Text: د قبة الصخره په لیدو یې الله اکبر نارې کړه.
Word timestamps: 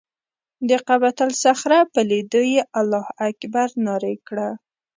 د 0.69 0.71
قبة 0.87 1.17
الصخره 1.29 1.79
په 1.93 1.99
لیدو 2.09 2.41
یې 2.53 2.61
الله 2.79 3.05
اکبر 3.27 3.69
نارې 3.85 4.15
کړه. 4.27 4.49